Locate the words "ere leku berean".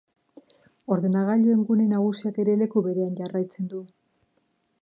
2.45-3.15